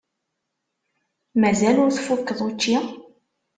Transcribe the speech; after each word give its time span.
Mazal 1.39 1.77
ur 1.83 1.91
tfukkeḍ 1.91 2.39
učči? 2.47 2.77